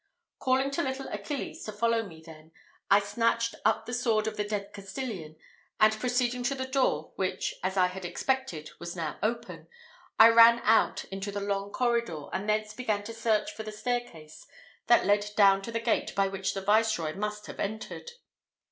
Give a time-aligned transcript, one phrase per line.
[0.39, 2.51] Calling to little Achilles to follow me, then,
[2.89, 5.35] I snatched up the sword of the dead Castilian;
[5.79, 9.67] and proceeding to the door, which, as I had expected, was now open,
[10.19, 14.47] I ran out into the long corridor, and thence began to search for the staircase
[14.87, 18.13] that led down to the gate by which the viceroy must have entered.